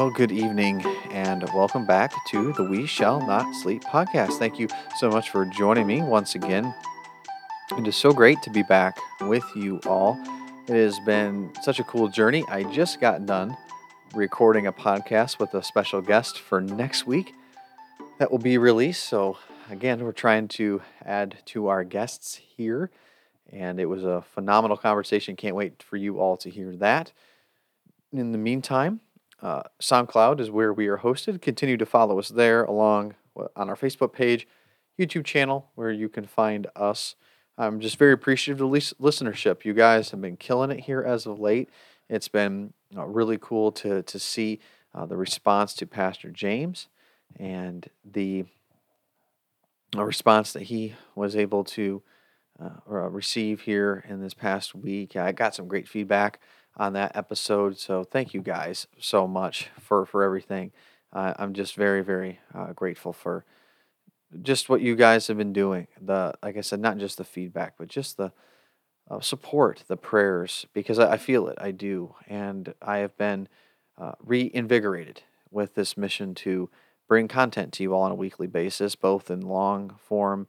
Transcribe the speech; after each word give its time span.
Well, 0.00 0.08
good 0.08 0.32
evening 0.32 0.82
and 1.10 1.42
welcome 1.52 1.84
back 1.84 2.14
to 2.28 2.54
the 2.54 2.64
We 2.64 2.86
Shall 2.86 3.20
Not 3.20 3.54
Sleep 3.54 3.84
podcast. 3.84 4.38
Thank 4.38 4.58
you 4.58 4.66
so 4.96 5.10
much 5.10 5.28
for 5.28 5.44
joining 5.44 5.86
me 5.86 6.00
once 6.00 6.34
again. 6.34 6.74
It 7.76 7.86
is 7.86 7.96
so 7.96 8.10
great 8.10 8.40
to 8.44 8.48
be 8.48 8.62
back 8.62 8.98
with 9.20 9.44
you 9.54 9.78
all. 9.84 10.18
It 10.68 10.74
has 10.74 10.98
been 11.00 11.52
such 11.60 11.80
a 11.80 11.84
cool 11.84 12.08
journey. 12.08 12.46
I 12.48 12.62
just 12.72 12.98
got 12.98 13.26
done 13.26 13.54
recording 14.14 14.66
a 14.66 14.72
podcast 14.72 15.38
with 15.38 15.52
a 15.52 15.62
special 15.62 16.00
guest 16.00 16.38
for 16.38 16.62
next 16.62 17.06
week 17.06 17.34
that 18.16 18.30
will 18.30 18.38
be 18.38 18.56
released. 18.56 19.04
So, 19.04 19.36
again, 19.68 20.02
we're 20.02 20.12
trying 20.12 20.48
to 20.48 20.80
add 21.04 21.36
to 21.48 21.66
our 21.66 21.84
guests 21.84 22.36
here, 22.56 22.90
and 23.52 23.78
it 23.78 23.84
was 23.84 24.02
a 24.02 24.24
phenomenal 24.34 24.78
conversation. 24.78 25.36
Can't 25.36 25.56
wait 25.56 25.82
for 25.82 25.98
you 25.98 26.20
all 26.20 26.38
to 26.38 26.48
hear 26.48 26.74
that. 26.76 27.12
In 28.14 28.32
the 28.32 28.38
meantime, 28.38 29.00
uh, 29.42 29.62
SoundCloud 29.80 30.40
is 30.40 30.50
where 30.50 30.72
we 30.72 30.88
are 30.88 30.98
hosted. 30.98 31.40
Continue 31.40 31.76
to 31.76 31.86
follow 31.86 32.18
us 32.18 32.28
there 32.28 32.64
along 32.64 33.14
on 33.56 33.68
our 33.68 33.76
Facebook 33.76 34.12
page, 34.12 34.46
YouTube 34.98 35.24
channel, 35.24 35.70
where 35.74 35.90
you 35.90 36.08
can 36.08 36.26
find 36.26 36.66
us. 36.76 37.14
I'm 37.56 37.80
just 37.80 37.96
very 37.96 38.12
appreciative 38.12 38.60
of 38.60 38.70
the 38.70 38.78
listenership. 39.00 39.64
You 39.64 39.74
guys 39.74 40.10
have 40.10 40.20
been 40.20 40.36
killing 40.36 40.70
it 40.70 40.80
here 40.80 41.02
as 41.02 41.26
of 41.26 41.38
late. 41.38 41.70
It's 42.08 42.28
been 42.28 42.72
uh, 42.96 43.06
really 43.06 43.38
cool 43.40 43.72
to 43.72 44.02
to 44.02 44.18
see 44.18 44.60
uh, 44.94 45.06
the 45.06 45.16
response 45.16 45.74
to 45.74 45.86
Pastor 45.86 46.30
James 46.30 46.88
and 47.38 47.88
the 48.04 48.44
uh, 49.96 50.04
response 50.04 50.52
that 50.52 50.64
he 50.64 50.94
was 51.14 51.36
able 51.36 51.64
to 51.64 52.02
uh, 52.60 53.08
receive 53.08 53.62
here 53.62 54.04
in 54.08 54.20
this 54.20 54.34
past 54.34 54.74
week. 54.74 55.16
I 55.16 55.32
got 55.32 55.54
some 55.54 55.68
great 55.68 55.88
feedback 55.88 56.40
on 56.76 56.92
that 56.94 57.16
episode. 57.16 57.78
So 57.78 58.04
thank 58.04 58.34
you 58.34 58.40
guys 58.40 58.86
so 58.98 59.26
much 59.26 59.70
for 59.80 60.06
for 60.06 60.22
everything. 60.22 60.72
Uh, 61.12 61.34
I'm 61.36 61.54
just 61.54 61.74
very 61.74 62.02
very 62.02 62.40
uh, 62.54 62.72
grateful 62.72 63.12
for 63.12 63.44
just 64.42 64.68
what 64.68 64.80
you 64.80 64.94
guys 64.96 65.26
have 65.26 65.36
been 65.36 65.52
doing. 65.52 65.88
The 66.00 66.34
like 66.42 66.56
I 66.56 66.60
said, 66.60 66.80
not 66.80 66.98
just 66.98 67.18
the 67.18 67.24
feedback, 67.24 67.74
but 67.78 67.88
just 67.88 68.16
the 68.16 68.32
uh, 69.10 69.20
support, 69.20 69.82
the 69.88 69.96
prayers, 69.96 70.66
because 70.72 70.98
I, 70.98 71.12
I, 71.12 71.16
feel 71.16 71.48
it. 71.48 71.58
I 71.60 71.72
do, 71.72 72.14
and 72.28 72.72
I 72.80 72.98
have 72.98 73.16
been 73.18 73.48
uh, 73.98 74.12
reinvigorated 74.24 75.22
with 75.50 75.74
this 75.74 75.96
mission 75.96 76.32
to 76.36 76.70
bring 77.08 77.26
content 77.26 77.72
to 77.72 77.82
you 77.82 77.92
all 77.92 78.02
on 78.02 78.12
a 78.12 78.16
weekly 78.16 78.46
basis, 78.46 78.94
both 78.94 79.28
in 79.28 79.40
long 79.40 79.96
form 79.98 80.46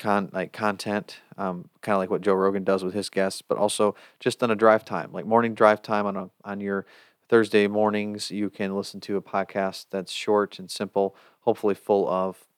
con 0.00 0.30
like 0.32 0.52
content, 0.52 1.20
um, 1.38 1.68
kind 1.82 1.94
of 1.94 2.00
like 2.00 2.10
what 2.10 2.22
Joe 2.22 2.34
Rogan 2.34 2.64
does 2.64 2.82
with 2.82 2.94
his 2.94 3.08
guests, 3.08 3.42
but 3.42 3.58
also 3.58 3.94
just 4.18 4.42
on 4.42 4.50
a 4.50 4.56
drive 4.56 4.84
time, 4.84 5.12
like 5.12 5.26
morning 5.26 5.54
drive 5.54 5.82
time 5.82 6.06
on 6.06 6.16
a, 6.16 6.30
on 6.42 6.60
your 6.60 6.86
Thursday 7.28 7.68
mornings. 7.68 8.30
You 8.32 8.50
can 8.50 8.74
listen 8.74 9.00
to 9.02 9.16
a 9.16 9.22
podcast 9.22 9.86
that's 9.90 10.10
short 10.10 10.58
and 10.58 10.68
simple, 10.68 11.14
hopefully 11.42 11.74
full 11.74 12.08
of 12.08 12.48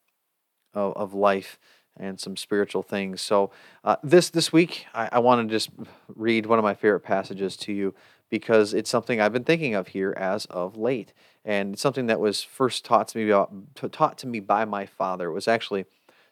of, 0.73 0.95
of 0.95 1.13
life 1.13 1.59
and 1.99 2.19
some 2.19 2.37
spiritual 2.37 2.83
things. 2.83 3.21
So 3.21 3.51
uh, 3.85 3.97
this 4.03 4.31
this 4.31 4.53
week, 4.53 4.87
I, 4.95 5.11
I 5.13 5.19
want 5.19 5.47
to 5.47 5.53
just 5.53 5.71
read 6.15 6.47
one 6.47 6.59
of 6.59 6.63
my 6.63 6.75
favorite 6.75 7.01
passages 7.01 7.57
to 7.59 7.73
you 7.73 7.95
because 8.31 8.73
it's 8.73 8.89
something 8.89 9.21
I've 9.21 9.33
been 9.33 9.45
thinking 9.45 9.75
of 9.75 9.89
here 9.89 10.15
as 10.17 10.47
of 10.47 10.79
late, 10.79 11.13
and 11.45 11.75
it's 11.75 11.83
something 11.83 12.07
that 12.07 12.21
was 12.21 12.43
first 12.43 12.85
taught 12.85 13.09
to 13.09 13.19
me 13.19 13.29
about, 13.29 13.53
taught 13.93 14.17
to 14.19 14.27
me 14.27 14.41
by 14.41 14.65
my 14.65 14.87
father. 14.87 15.29
It 15.29 15.33
was 15.33 15.49
actually 15.49 15.85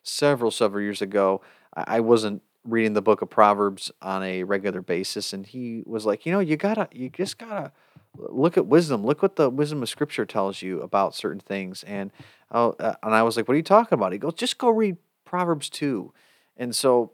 several, 0.03 0.51
several 0.51 0.83
years 0.83 1.03
ago. 1.03 1.41
I 1.75 2.01
wasn't 2.01 2.43
reading 2.65 2.95
the 2.95 3.03
book 3.03 3.23
of 3.23 3.31
Proverbs 3.31 3.91
on 4.03 4.23
a 4.23 4.43
regular 4.45 4.83
basis, 4.83 5.33
and 5.33 5.47
he 5.47 5.83
was 5.87 6.05
like, 6.05 6.27
you 6.27 6.33
know, 6.33 6.41
you 6.41 6.57
gotta, 6.57 6.89
you 6.93 7.09
just 7.09 7.39
gotta 7.39 7.73
look 8.17 8.57
at 8.57 8.67
wisdom. 8.67 9.05
Look 9.05 9.23
what 9.23 9.37
the 9.37 9.49
wisdom 9.49 9.83
of 9.83 9.89
Scripture 9.89 10.27
tells 10.27 10.63
you 10.63 10.81
about 10.81 11.15
certain 11.15 11.41
things. 11.41 11.83
And 11.85 12.11
oh, 12.51 12.75
uh, 12.79 12.95
and 13.03 13.15
I 13.15 13.23
was 13.23 13.37
like, 13.37 13.49
what 13.49 13.55
are 13.55 13.59
you 13.59 13.63
talking 13.63 13.97
about? 13.97 14.13
He 14.13 14.19
goes, 14.19 14.35
just 14.35 14.59
go 14.59 14.69
read 14.69 14.97
Proverbs 15.25 15.71
two. 15.71 16.13
And 16.57 16.75
so 16.75 17.13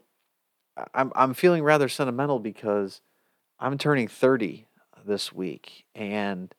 I'm 0.93 1.11
I'm 1.15 1.33
feeling 1.33 1.63
rather 1.63 1.89
sentimental 1.89 2.39
because 2.39 3.01
I'm 3.59 3.77
turning 3.77 4.07
30 4.07 4.67
this 5.05 5.31
week, 5.31 5.85
and 5.95 6.53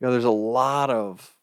you 0.00 0.06
know, 0.06 0.12
there's 0.12 0.24
a 0.24 0.30
lot 0.30 0.90
of 0.90 1.36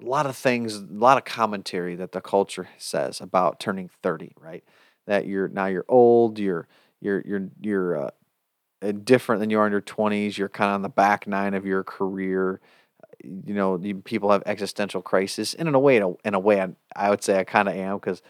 a 0.00 0.04
lot 0.04 0.26
of 0.26 0.36
things, 0.36 0.76
a 0.76 0.86
lot 0.90 1.18
of 1.18 1.24
commentary 1.24 1.96
that 1.96 2.12
the 2.12 2.20
culture 2.20 2.68
says 2.78 3.20
about 3.20 3.60
turning 3.60 3.90
30, 4.02 4.32
right? 4.40 4.64
That 5.06 5.26
you're 5.26 5.48
now 5.48 5.66
you're 5.66 5.86
old, 5.88 6.38
you're 6.38 6.68
you're 7.00 7.22
you're 7.26 7.48
you're 7.60 8.06
uh, 8.06 8.10
different 9.04 9.40
than 9.40 9.50
you 9.50 9.58
are 9.58 9.66
in 9.66 9.72
your 9.72 9.80
20s, 9.80 10.36
you're 10.36 10.48
kind 10.48 10.70
of 10.70 10.76
on 10.76 10.82
the 10.82 10.88
back 10.88 11.26
nine 11.26 11.54
of 11.54 11.66
your 11.66 11.82
career. 11.82 12.60
You 13.24 13.54
know, 13.54 13.78
people 14.04 14.30
have 14.30 14.42
existential 14.46 15.02
crisis, 15.02 15.54
and 15.54 15.68
in 15.68 15.74
a 15.74 15.80
way, 15.80 15.96
in 15.96 16.02
a, 16.02 16.12
in 16.24 16.34
a 16.34 16.38
way, 16.38 16.60
I, 16.60 16.68
I 16.94 17.10
would 17.10 17.22
say 17.22 17.38
I 17.38 17.44
kind 17.44 17.68
of 17.68 17.74
am 17.74 17.96
because, 17.96 18.22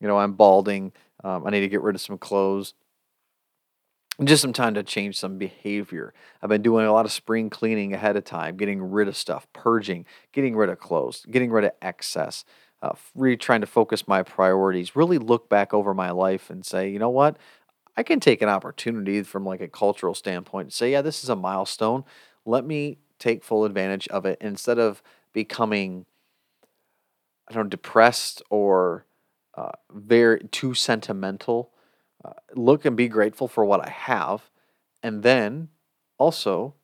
you 0.00 0.06
know, 0.06 0.18
I'm 0.18 0.34
balding. 0.34 0.92
Um, 1.24 1.44
I 1.46 1.50
need 1.50 1.60
to 1.60 1.68
get 1.68 1.82
rid 1.82 1.96
of 1.96 2.00
some 2.00 2.18
clothes 2.18 2.74
just 4.26 4.42
some 4.42 4.52
time 4.52 4.74
to 4.74 4.82
change 4.82 5.16
some 5.16 5.38
behavior. 5.38 6.12
I've 6.42 6.48
been 6.48 6.62
doing 6.62 6.86
a 6.86 6.92
lot 6.92 7.04
of 7.04 7.12
spring 7.12 7.50
cleaning 7.50 7.92
ahead 7.92 8.16
of 8.16 8.24
time, 8.24 8.56
getting 8.56 8.82
rid 8.82 9.06
of 9.06 9.16
stuff, 9.16 9.46
purging, 9.52 10.06
getting 10.32 10.56
rid 10.56 10.70
of 10.70 10.80
clothes, 10.80 11.24
getting 11.30 11.50
rid 11.52 11.64
of 11.64 11.72
excess, 11.80 12.44
uh, 12.82 12.92
really 13.14 13.36
trying 13.36 13.60
to 13.60 13.66
focus 13.66 14.08
my 14.08 14.22
priorities, 14.22 14.96
really 14.96 15.18
look 15.18 15.48
back 15.48 15.72
over 15.72 15.94
my 15.94 16.10
life 16.10 16.50
and 16.50 16.66
say, 16.66 16.90
you 16.90 16.98
know 16.98 17.10
what? 17.10 17.36
I 17.96 18.02
can 18.02 18.20
take 18.20 18.42
an 18.42 18.48
opportunity 18.48 19.22
from 19.22 19.44
like 19.44 19.60
a 19.60 19.68
cultural 19.68 20.14
standpoint 20.14 20.66
and 20.66 20.72
say, 20.72 20.92
yeah, 20.92 21.02
this 21.02 21.22
is 21.22 21.30
a 21.30 21.36
milestone. 21.36 22.04
Let 22.44 22.64
me 22.64 22.98
take 23.18 23.44
full 23.44 23.64
advantage 23.64 24.08
of 24.08 24.24
it 24.24 24.38
instead 24.40 24.78
of 24.78 25.02
becoming, 25.32 26.06
I 27.48 27.54
don't 27.54 27.64
know, 27.64 27.70
depressed 27.70 28.42
or 28.50 29.04
uh, 29.54 29.72
very 29.92 30.40
too 30.50 30.74
sentimental 30.74 31.72
uh, 32.24 32.32
look 32.54 32.84
and 32.84 32.96
be 32.96 33.08
grateful 33.08 33.48
for 33.48 33.64
what 33.64 33.84
I 33.86 33.90
have, 33.90 34.50
and 35.02 35.22
then 35.22 35.68
also 36.18 36.74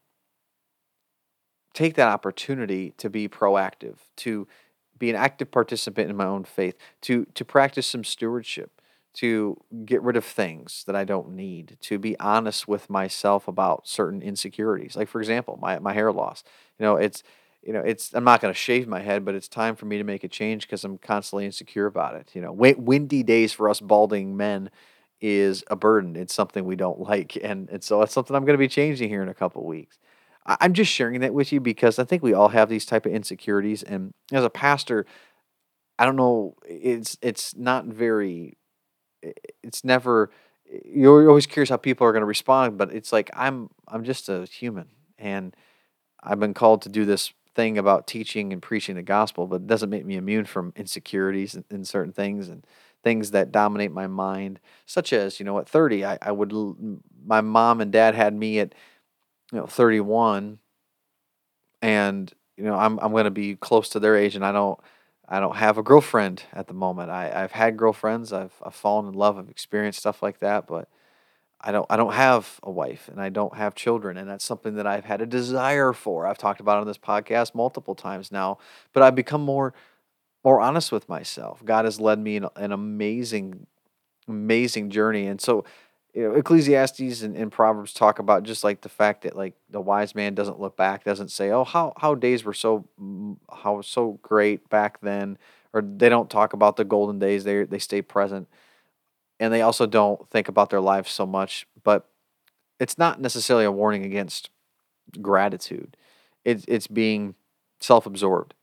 take 1.73 1.95
that 1.95 2.09
opportunity 2.09 2.95
to 2.99 3.11
be 3.11 3.29
proactive, 3.29 3.97
to 4.17 4.47
be 4.97 5.11
an 5.11 5.17
active 5.17 5.51
participant 5.51 6.09
in 6.09 6.17
my 6.17 6.25
own 6.25 6.45
faith, 6.45 6.77
to 7.03 7.27
to 7.35 7.45
practice 7.45 7.87
some 7.87 8.05
stewardship, 8.05 8.81
to 9.15 9.61
get 9.85 10.03
rid 10.03 10.17
of 10.17 10.25
things 10.25 10.85
that 10.87 10.97
I 10.97 11.05
don't 11.05 11.31
need, 11.31 11.77
to 11.83 11.99
be 11.99 12.19
honest 12.21 12.69
with 12.69 12.89
myself 12.89 13.49
about 13.49 13.89
certain 13.89 14.23
insecurities. 14.23 14.97
Like 14.97 15.09
for 15.09 15.21
example, 15.21 15.59
my 15.61 15.79
my 15.81 15.93
hair 15.93 16.13
loss. 16.13 16.45
You 16.79 16.85
know, 16.85 16.97
it's 16.97 17.23
you 17.63 17.73
know, 17.73 17.81
it's 17.81 18.15
I'm 18.15 18.25
not 18.25 18.41
going 18.41 18.53
to 18.53 18.59
shave 18.59 18.87
my 18.87 19.01
head, 19.01 19.25
but 19.25 19.35
it's 19.35 19.49
time 19.49 19.75
for 19.75 19.87
me 19.87 19.99
to 19.99 20.05
make 20.05 20.23
a 20.23 20.29
change 20.29 20.67
because 20.67 20.85
I'm 20.85 20.99
constantly 20.99 21.47
insecure 21.47 21.87
about 21.87 22.15
it. 22.15 22.31
You 22.35 22.43
know, 22.43 22.53
windy 22.53 23.23
days 23.23 23.53
for 23.53 23.69
us 23.69 23.81
balding 23.81 24.37
men 24.37 24.71
is 25.21 25.65
a 25.69 25.77
burden. 25.77 26.17
It's 26.17 26.35
something 26.35 26.65
we 26.65 26.77
don't 26.77 27.01
like, 27.01 27.37
and 27.43 27.69
and 27.71 27.83
so 27.83 28.03
it's 28.03 28.13
something 28.13 28.35
I'm 28.37 28.45
going 28.45 28.55
to 28.55 28.59
be 28.59 28.69
changing 28.69 29.09
here 29.09 29.23
in 29.23 29.29
a 29.29 29.35
couple 29.35 29.65
weeks. 29.65 29.99
I'm 30.47 30.75
just 30.75 30.93
sharing 30.93 31.21
that 31.21 31.33
with 31.33 31.53
you 31.53 31.61
because 31.61 31.99
I 31.99 32.05
think 32.05 32.23
we 32.23 32.35
all 32.35 32.49
have 32.49 32.69
these 32.69 32.85
type 32.85 33.07
of 33.07 33.13
insecurities, 33.13 33.83
and 33.83 34.13
as 34.33 34.45
a 34.45 34.51
pastor, 34.51 35.07
I 35.99 36.05
don't 36.05 36.17
know. 36.17 36.57
It's 36.67 37.17
it's 37.23 37.57
not 37.57 37.87
very. 37.87 38.57
It's 39.63 39.85
never. 39.85 40.31
You're 40.85 41.29
always 41.29 41.47
curious 41.47 41.71
how 41.71 41.77
people 41.77 42.07
are 42.07 42.13
going 42.13 42.23
to 42.23 42.27
respond, 42.27 42.79
but 42.79 42.93
it's 42.93 43.13
like 43.13 43.31
I'm 43.35 43.71
I'm 43.89 44.05
just 44.05 44.29
a 44.29 44.45
human, 44.47 44.89
and 45.19 45.55
I've 46.23 46.41
been 46.41 46.55
called 46.55 46.83
to 46.83 46.89
do 46.89 47.05
this 47.05 47.33
thing 47.55 47.79
about 47.79 48.07
teaching 48.07 48.53
and 48.53 48.63
preaching 48.63 48.97
the 48.97 49.03
gospel, 49.03 49.47
but 49.47 49.57
it 49.57 49.67
doesn't 49.67 49.91
make 49.91 50.05
me 50.07 50.17
immune 50.17 50.45
from 50.45 50.73
insecurities 50.77 51.55
in, 51.55 51.65
in 51.71 51.85
certain 51.85 52.13
things 52.13 52.49
and 52.49 52.67
things 53.05 53.31
that 53.33 53.53
dominate 53.53 53.93
my 53.93 54.07
mind, 54.07 54.59
such 54.87 55.13
as, 55.13 55.39
you 55.39 55.45
know, 55.45 55.59
at 55.59 55.69
30, 55.69 56.05
I, 56.05 56.19
I 56.21 56.33
would, 56.33 56.53
my 57.25 57.43
mom 57.43 57.81
and 57.81 57.93
dad 57.93 58.15
had 58.15 58.35
me 58.35 58.59
at, 58.59 58.75
you 59.53 59.59
know, 59.59 59.67
31 59.67 60.59
and, 61.83 62.33
you 62.57 62.65
know, 62.65 62.75
I'm, 62.75 62.99
I'm 63.01 63.13
going 63.13 63.25
to 63.25 63.31
be 63.31 63.57
close 63.57 63.91
to 63.91 64.01
their 64.01 64.17
age 64.17 64.35
and 64.35 64.45
I 64.45 64.53
don't, 64.53 64.81
I 65.29 65.39
don't 65.39 65.57
have 65.57 65.79
a 65.79 65.83
girlfriend 65.83 66.43
at 66.53 66.67
the 66.67 66.75
moment. 66.75 67.11
I, 67.11 67.31
I've 67.45 67.53
had 67.53 67.77
girlfriends. 67.77 68.33
I've, 68.33 68.55
I've 68.63 68.75
fallen 68.75 69.07
in 69.07 69.15
love. 69.15 69.39
I've 69.39 69.51
experienced 69.51 70.01
stuff 70.01 70.23
like 70.23 70.41
that, 70.41 70.67
but 70.67 70.89
I 71.61 71.73
don't, 71.73 71.87
I 71.89 71.97
don't 71.97 72.13
have 72.13 72.59
a 72.63 72.71
wife 72.71 73.09
and 73.09 73.21
I 73.21 73.29
don't 73.29 73.57
have 73.57 73.75
children. 73.75 74.17
And 74.17 74.29
that's 74.29 74.45
something 74.45 74.75
that 74.77 74.87
I've 74.87 75.05
had 75.05 75.23
a 75.23 75.27
desire 75.27 75.93
for. 75.93 76.27
I've 76.27 76.39
talked 76.39 76.61
about 76.61 76.79
on 76.79 76.87
this 76.87 76.99
podcast 76.99 77.55
multiple 77.55 77.95
times 77.95 78.33
now, 78.33 78.59
but 78.93 79.03
I've 79.03 79.15
become 79.15 79.43
more, 79.43 79.75
more 80.45 80.61
honest 80.61 80.93
with 80.93 81.09
myself. 81.09 81.65
God 81.65 81.85
has 81.85 82.01
led 82.01 82.19
me 82.19 82.37
in 82.37 82.47
an 82.57 82.73
amazing, 82.73 83.67
amazing 84.29 84.91
journey. 84.91 85.27
And 85.27 85.41
so, 85.41 85.65
you 86.13 86.23
know, 86.23 86.35
Ecclesiastes 86.35 87.23
and, 87.23 87.37
and, 87.37 87.51
Proverbs 87.51 87.93
talk 87.93 88.19
about 88.19 88.45
just 88.45 88.63
like 88.63 88.83
the 88.83 88.89
fact 88.89 89.23
that 89.23 89.37
like 89.37 89.55
the 89.71 89.81
wise 89.81 90.15
man 90.15 90.35
doesn't 90.35 90.61
look 90.61 90.77
back, 90.77 91.05
doesn't 91.05 91.31
say, 91.31 91.51
"Oh, 91.51 91.65
how 91.65 91.93
how 91.97 92.15
days 92.15 92.45
were 92.45 92.53
so 92.55 92.85
how 93.53 93.81
so 93.81 94.19
great 94.23 94.69
back 94.69 95.01
then," 95.01 95.39
or 95.73 95.83
they 95.83 96.09
don't 96.09 96.31
talk 96.31 96.53
about 96.53 96.77
the 96.77 96.85
golden 96.85 97.19
days. 97.19 97.43
They 97.45 97.65
they 97.65 97.81
stay 97.81 98.01
present, 98.03 98.49
and 99.41 99.53
they 99.53 99.63
also 99.63 99.87
don't 99.87 100.29
think 100.31 100.49
about 100.49 100.71
their 100.71 100.81
lives 100.81 101.11
so 101.11 101.27
much. 101.27 101.67
But 101.83 102.09
it's 102.79 102.99
not 102.99 103.21
necessarily 103.21 103.65
a 103.65 103.73
warning 103.73 104.05
against 104.05 104.51
gratitude. 105.21 105.97
it's 106.45 106.65
it's 106.69 106.87
being 106.87 107.35
self-absorbed. 107.81 108.55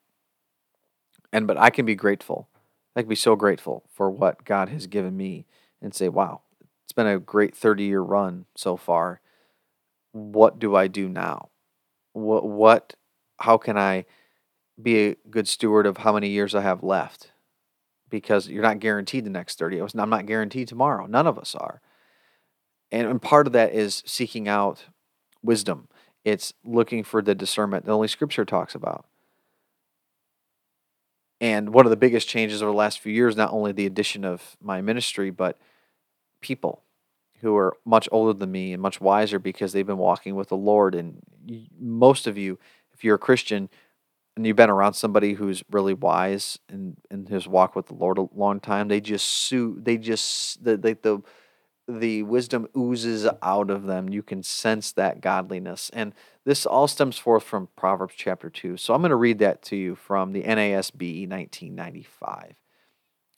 And 1.31 1.47
but 1.47 1.57
I 1.57 1.69
can 1.69 1.85
be 1.85 1.95
grateful. 1.95 2.47
I 2.95 3.01
can 3.01 3.09
be 3.09 3.15
so 3.15 3.35
grateful 3.35 3.83
for 3.93 4.09
what 4.09 4.43
God 4.43 4.69
has 4.69 4.87
given 4.87 5.15
me 5.15 5.45
and 5.81 5.93
say, 5.93 6.09
wow, 6.09 6.41
it's 6.83 6.93
been 6.93 7.07
a 7.07 7.19
great 7.19 7.55
30 7.55 7.83
year 7.83 8.01
run 8.01 8.45
so 8.55 8.75
far. 8.75 9.21
What 10.11 10.59
do 10.59 10.75
I 10.75 10.87
do 10.87 11.07
now? 11.07 11.49
What 12.13 12.45
what 12.45 12.95
how 13.39 13.57
can 13.57 13.77
I 13.77 14.05
be 14.81 14.97
a 14.97 15.15
good 15.29 15.47
steward 15.47 15.85
of 15.85 15.97
how 15.97 16.13
many 16.13 16.29
years 16.29 16.53
I 16.53 16.61
have 16.61 16.83
left? 16.83 17.31
Because 18.09 18.49
you're 18.49 18.61
not 18.61 18.79
guaranteed 18.79 19.25
the 19.25 19.29
next 19.29 19.57
30. 19.57 19.79
I'm 19.79 20.09
not 20.09 20.25
guaranteed 20.25 20.67
tomorrow. 20.67 21.05
None 21.05 21.27
of 21.27 21.39
us 21.39 21.55
are. 21.55 21.81
And, 22.91 23.07
and 23.07 23.21
part 23.21 23.47
of 23.47 23.53
that 23.53 23.73
is 23.73 24.03
seeking 24.05 24.49
out 24.49 24.85
wisdom. 25.41 25.87
It's 26.25 26.53
looking 26.63 27.03
for 27.03 27.21
the 27.21 27.33
discernment 27.33 27.85
that 27.85 27.91
only 27.91 28.09
scripture 28.09 28.45
talks 28.45 28.75
about. 28.75 29.05
And 31.41 31.73
one 31.73 31.87
of 31.87 31.89
the 31.89 31.97
biggest 31.97 32.29
changes 32.29 32.61
over 32.61 32.71
the 32.71 32.77
last 32.77 32.99
few 32.99 33.11
years, 33.11 33.35
not 33.35 33.51
only 33.51 33.71
the 33.71 33.87
addition 33.87 34.23
of 34.23 34.55
my 34.61 34.79
ministry, 34.79 35.31
but 35.31 35.57
people 36.39 36.83
who 37.41 37.57
are 37.57 37.75
much 37.83 38.07
older 38.11 38.37
than 38.37 38.51
me 38.51 38.73
and 38.73 38.81
much 38.81 39.01
wiser 39.01 39.39
because 39.39 39.73
they've 39.73 39.87
been 39.87 39.97
walking 39.97 40.35
with 40.35 40.49
the 40.49 40.55
Lord. 40.55 40.93
And 40.93 41.19
most 41.79 42.27
of 42.27 42.37
you, 42.37 42.59
if 42.93 43.03
you're 43.03 43.15
a 43.15 43.19
Christian 43.19 43.69
and 44.37 44.45
you've 44.45 44.55
been 44.55 44.69
around 44.69 44.93
somebody 44.93 45.33
who's 45.33 45.63
really 45.71 45.95
wise 45.95 46.59
and 46.69 46.95
in 47.09 47.25
his 47.25 47.47
walk 47.47 47.75
with 47.75 47.87
the 47.87 47.95
Lord 47.95 48.19
a 48.19 48.27
long 48.35 48.59
time, 48.59 48.87
they 48.87 49.01
just 49.01 49.27
sue. 49.27 49.79
They 49.81 49.97
just 49.97 50.63
the 50.63 50.77
the, 50.77 50.97
the 51.01 51.21
the 51.87 52.23
wisdom 52.23 52.67
oozes 52.77 53.27
out 53.41 53.69
of 53.69 53.83
them. 53.83 54.09
You 54.09 54.23
can 54.23 54.43
sense 54.43 54.91
that 54.93 55.21
godliness. 55.21 55.89
And 55.93 56.13
this 56.45 56.65
all 56.65 56.87
stems 56.87 57.17
forth 57.17 57.43
from 57.43 57.69
Proverbs 57.75 58.13
chapter 58.15 58.49
2. 58.49 58.77
So 58.77 58.93
I'm 58.93 59.01
going 59.01 59.09
to 59.09 59.15
read 59.15 59.39
that 59.39 59.61
to 59.63 59.75
you 59.75 59.95
from 59.95 60.31
the 60.31 60.43
NASB 60.43 61.27
1995. 61.27 62.55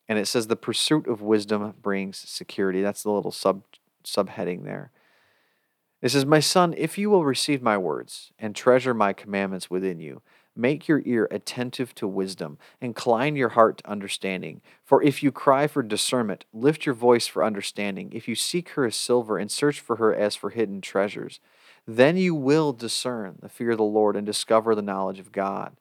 And 0.08 0.20
it 0.20 0.28
says, 0.28 0.48
The 0.48 0.56
pursuit 0.56 1.08
of 1.08 1.22
wisdom 1.22 1.74
brings 1.82 2.18
security. 2.18 2.82
That's 2.82 3.04
the 3.04 3.12
little 3.12 3.32
sub 3.32 3.64
subheading 4.04 4.64
there. 4.64 4.92
It 6.02 6.10
says, 6.10 6.26
My 6.26 6.42
son, 6.42 6.74
if 6.78 6.98
you 6.98 7.10
will 7.10 7.24
receive 7.24 7.62
my 7.62 7.78
words 7.78 8.32
and 8.38 8.56
treasure 8.56 8.94
my 8.94 9.14
commandments 9.14 9.70
within 9.70 10.00
you, 10.00 10.22
Make 10.56 10.88
your 10.88 11.02
ear 11.06 11.28
attentive 11.32 11.96
to 11.96 12.08
wisdom, 12.08 12.58
incline 12.80 13.36
your 13.36 13.50
heart 13.50 13.80
to 13.80 13.90
understanding. 13.90 14.62
For 14.84 15.02
if 15.02 15.24
you 15.24 15.32
cry 15.32 15.68
for 15.68 15.82
discernment, 15.82 16.46
lift 16.54 16.86
your 16.86 16.96
voice 16.96 17.26
for 17.26 17.44
understanding. 17.44 18.12
If 18.14 18.28
you 18.28 18.36
seek 18.36 18.70
her 18.70 18.86
as 18.86 18.96
silver 18.96 19.38
and 19.38 19.52
search 19.52 19.80
for 19.80 19.96
her 19.96 20.14
as 20.14 20.36
for 20.36 20.52
hidden 20.52 20.82
treasures, 20.82 21.40
then 21.88 22.18
you 22.18 22.36
will 22.36 22.72
discern 22.72 23.38
the 23.42 23.50
fear 23.50 23.72
of 23.72 23.78
the 23.78 23.84
Lord 23.84 24.16
and 24.16 24.26
discover 24.26 24.76
the 24.76 24.82
knowledge 24.82 25.20
of 25.20 25.32
God. 25.32 25.76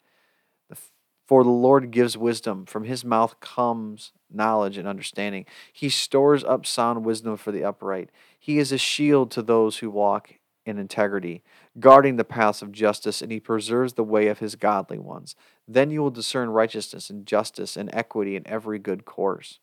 For 1.27 1.45
the 1.45 1.51
Lord 1.51 1.93
gives 1.93 2.19
wisdom, 2.19 2.67
from 2.67 2.85
his 2.85 3.05
mouth 3.05 3.41
comes 3.41 4.13
knowledge 4.31 4.77
and 4.77 4.89
understanding. 4.89 5.47
He 5.73 5.89
stores 5.89 6.45
up 6.45 6.67
sound 6.67 7.05
wisdom 7.05 7.37
for 7.37 7.53
the 7.53 7.65
upright. 7.65 8.11
He 8.39 8.59
is 8.59 8.73
a 8.73 8.79
shield 8.79 9.31
to 9.31 9.43
those 9.43 9.79
who 9.79 9.89
walk 9.89 10.35
in 10.67 10.79
integrity, 10.79 11.43
guarding 11.81 12.17
the 12.17 12.25
paths 12.25 12.63
of 12.63 12.73
justice, 12.73 13.23
and 13.23 13.33
he 13.33 13.41
preserves 13.41 13.95
the 13.95 14.05
way 14.05 14.29
of 14.29 14.39
his 14.39 14.57
godly 14.57 14.99
ones. 14.99 15.35
Then 15.67 15.91
you 15.91 16.01
will 16.03 16.11
discern 16.11 16.51
righteousness 16.51 17.11
and 17.11 17.27
justice 17.27 17.77
and 17.77 17.91
equity 17.93 18.37
in 18.37 18.47
every 18.47 18.79
good 18.79 19.05
course. 19.05 19.59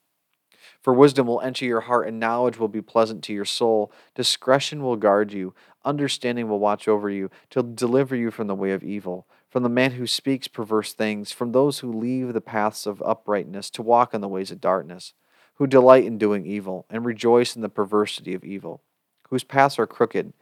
For 0.82 0.94
wisdom 0.94 1.28
will 1.28 1.42
enter 1.42 1.66
your 1.66 1.82
heart, 1.82 2.08
and 2.08 2.20
knowledge 2.20 2.58
will 2.58 2.68
be 2.68 2.82
pleasant 2.82 3.24
to 3.26 3.34
your 3.34 3.46
soul. 3.46 3.92
Discretion 4.16 4.82
will 4.82 4.96
guard 4.96 5.32
you, 5.32 5.54
understanding 5.86 6.48
will 6.48 6.60
watch 6.60 6.88
over 6.88 7.10
you, 7.10 7.30
to 7.52 7.64
deliver 7.64 8.16
you 8.16 8.32
from 8.32 8.48
the 8.48 8.56
way 8.56 8.72
of 8.72 8.84
evil, 8.84 9.28
from 9.50 9.64
the 9.64 9.70
man 9.70 9.94
who 9.94 10.08
speaks 10.08 10.48
perverse 10.48 10.94
things, 10.94 11.32
from 11.32 11.52
those 11.52 11.80
who 11.80 11.92
leave 11.92 12.34
the 12.34 12.42
paths 12.42 12.86
of 12.86 13.02
uprightness 13.04 13.70
to 13.72 13.82
walk 13.82 14.14
in 14.14 14.22
the 14.22 14.28
ways 14.28 14.52
of 14.52 14.62
darkness, 14.62 15.14
who 15.56 15.68
delight 15.68 16.06
in 16.06 16.18
doing 16.18 16.46
evil, 16.46 16.86
and 16.90 17.06
rejoice 17.06 17.56
in 17.56 17.62
the 17.62 17.70
perversity 17.70 18.34
of 18.34 18.44
evil, 18.44 18.82
whose 19.30 19.44
paths 19.44 19.80
are 19.80 19.88
crooked 19.88 20.34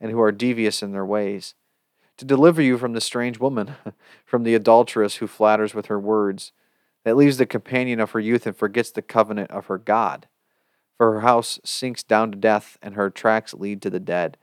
and 0.00 0.10
who 0.10 0.20
are 0.20 0.32
devious 0.32 0.82
in 0.82 0.92
their 0.92 1.04
ways, 1.04 1.54
to 2.16 2.24
deliver 2.24 2.60
you 2.62 2.78
from 2.78 2.92
the 2.92 3.00
strange 3.00 3.38
woman, 3.38 3.76
from 4.24 4.44
the 4.44 4.54
adulteress 4.54 5.16
who 5.16 5.26
flatters 5.26 5.74
with 5.74 5.86
her 5.86 5.98
words, 5.98 6.52
that 7.04 7.16
leaves 7.16 7.38
the 7.38 7.46
companion 7.46 8.00
of 8.00 8.10
her 8.10 8.20
youth 8.20 8.46
and 8.46 8.56
forgets 8.56 8.90
the 8.90 9.02
covenant 9.02 9.50
of 9.50 9.66
her 9.66 9.78
God. 9.78 10.28
For 10.96 11.14
her 11.14 11.20
house 11.20 11.58
sinks 11.64 12.02
down 12.02 12.30
to 12.30 12.36
death, 12.36 12.76
and 12.82 12.94
her 12.94 13.08
tracks 13.08 13.54
lead 13.54 13.80
to 13.82 13.90
the 13.90 14.00
dead. 14.00 14.36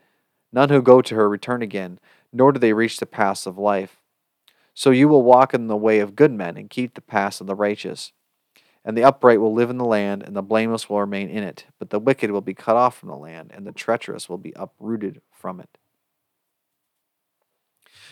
None 0.51 0.69
who 0.69 0.81
go 0.81 1.01
to 1.01 1.13
her 1.13 1.30
return 1.30 1.62
again, 1.62 2.00
nor 2.33 2.51
do 2.51 2.59
they 2.59 2.74
reach 2.74 2.98
the 2.98 3.06
paths 3.06 3.45
of 3.45 3.59
life. 3.59 4.01
So 4.74 4.89
you 4.89 5.07
will 5.07 5.24
walk 5.24 5.54
in 5.54 5.68
the 5.68 5.77
way 5.77 6.00
of 6.00 6.15
good 6.15 6.31
men, 6.31 6.57
and 6.57 6.69
keep 6.69 6.95
the 6.95 7.01
paths 7.01 7.42
of 7.42 7.48
the 7.48 7.56
righteous. 7.56 8.12
And 8.88 8.98
the 8.98 9.04
upright 9.04 9.42
will 9.42 9.54
live 9.54 9.69
in 9.69 9.78
the 9.78 9.84
land, 9.84 10.24
and 10.24 10.34
the 10.34 10.42
blameless 10.42 10.89
will 10.89 11.01
remain 11.01 11.28
in 11.28 11.44
it. 11.44 11.66
But 11.78 11.89
the 11.89 12.00
wicked 12.00 12.31
will 12.31 12.39
be 12.39 12.54
cut 12.54 12.78
off 12.78 12.98
from 12.98 13.10
the 13.10 13.18
land, 13.18 13.51
and 13.54 13.68
the 13.68 13.74
treacherous 13.74 14.30
will 14.30 14.38
be 14.38 14.54
uprooted 14.56 15.19
from 15.30 15.60
it. 15.60 15.78